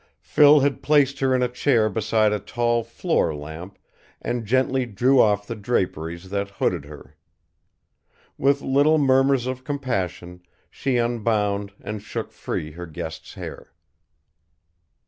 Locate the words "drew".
4.87-5.21